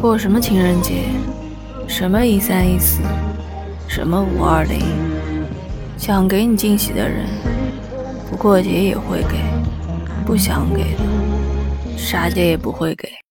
[0.00, 1.02] 过什么情人节
[1.86, 3.02] 什么一三一四
[3.86, 4.80] 什么五二零
[5.98, 7.26] 想给你惊喜的人
[8.30, 9.36] 不过节也会给
[10.24, 13.29] 不想给的啥节也不会给。